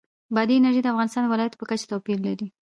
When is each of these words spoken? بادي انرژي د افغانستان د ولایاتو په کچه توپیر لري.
بادي 0.35 0.53
انرژي 0.57 0.81
د 0.83 0.87
افغانستان 0.93 1.21
د 1.23 1.27
ولایاتو 1.33 1.59
په 1.61 1.65
کچه 1.69 1.85
توپیر 1.91 2.17
لري. 2.27 2.47